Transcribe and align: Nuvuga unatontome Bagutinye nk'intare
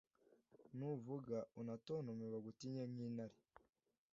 Nuvuga 0.77 1.37
unatontome 1.61 2.25
Bagutinye 2.33 2.83
nk'intare 2.91 3.37